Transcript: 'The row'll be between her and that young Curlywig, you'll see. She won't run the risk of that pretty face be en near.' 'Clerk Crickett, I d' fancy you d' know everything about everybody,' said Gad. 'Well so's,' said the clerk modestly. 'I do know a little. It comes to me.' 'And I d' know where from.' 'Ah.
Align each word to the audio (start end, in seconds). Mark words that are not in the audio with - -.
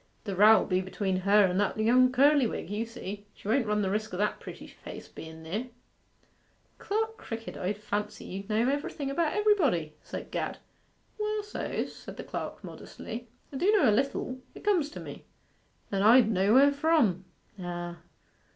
'The 0.23 0.35
row'll 0.35 0.65
be 0.65 0.81
between 0.81 1.17
her 1.17 1.45
and 1.45 1.59
that 1.59 1.77
young 1.77 2.11
Curlywig, 2.11 2.71
you'll 2.71 2.87
see. 2.87 3.27
She 3.35 3.47
won't 3.47 3.67
run 3.67 3.83
the 3.83 3.89
risk 3.91 4.13
of 4.13 4.17
that 4.17 4.39
pretty 4.39 4.65
face 4.65 5.07
be 5.07 5.29
en 5.29 5.43
near.' 5.43 5.67
'Clerk 6.79 7.17
Crickett, 7.17 7.55
I 7.55 7.71
d' 7.73 7.77
fancy 7.77 8.25
you 8.25 8.41
d' 8.41 8.49
know 8.49 8.67
everything 8.67 9.11
about 9.11 9.33
everybody,' 9.33 9.93
said 10.01 10.31
Gad. 10.31 10.57
'Well 11.19 11.43
so's,' 11.43 11.95
said 11.95 12.17
the 12.17 12.23
clerk 12.23 12.63
modestly. 12.63 13.27
'I 13.53 13.57
do 13.57 13.71
know 13.73 13.87
a 13.87 13.91
little. 13.93 14.39
It 14.55 14.63
comes 14.63 14.89
to 14.89 14.99
me.' 14.99 15.23
'And 15.91 16.03
I 16.03 16.21
d' 16.21 16.29
know 16.31 16.55
where 16.55 16.71
from.' 16.71 17.25
'Ah. 17.59 17.97